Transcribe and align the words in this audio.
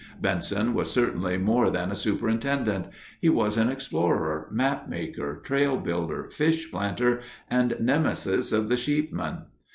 Benson 0.19 0.73
was 0.73 0.89
certainly 0.89 1.37
more 1.37 1.69
than 1.69 1.91
a 1.91 1.95
superintendent; 1.95 2.87
he 3.21 3.29
was 3.29 3.55
an 3.55 3.69
explorer, 3.69 4.47
map 4.51 4.89
maker, 4.89 5.39
trail 5.45 5.77
builder, 5.77 6.27
fish 6.31 6.71
planter, 6.71 7.21
and 7.51 7.75
nemesis 7.79 8.51
of 8.51 8.67
the 8.67 8.77
sheepmen. 8.77 9.43